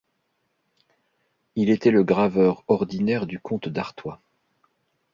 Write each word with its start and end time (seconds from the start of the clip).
Il 1.55 1.69
était 1.69 1.91
le 1.91 2.03
graveur 2.03 2.63
ordinaire 2.67 3.27
du 3.27 3.37
comte 3.39 3.69
d’Artois. 3.69 4.19